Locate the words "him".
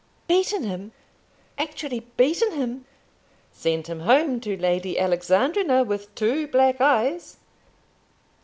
0.63-0.93, 2.53-2.85, 3.85-3.99